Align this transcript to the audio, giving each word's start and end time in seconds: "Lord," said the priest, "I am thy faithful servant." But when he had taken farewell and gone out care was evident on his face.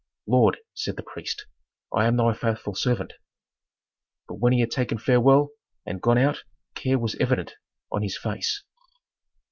"Lord," 0.25 0.57
said 0.73 0.95
the 0.97 1.03
priest, 1.03 1.45
"I 1.95 2.07
am 2.07 2.17
thy 2.17 2.33
faithful 2.33 2.73
servant." 2.73 3.13
But 4.27 4.39
when 4.39 4.51
he 4.51 4.61
had 4.61 4.71
taken 4.71 4.97
farewell 4.97 5.51
and 5.85 6.01
gone 6.01 6.17
out 6.17 6.43
care 6.73 6.97
was 6.97 7.13
evident 7.19 7.53
on 7.91 8.01
his 8.01 8.17
face. 8.17 8.63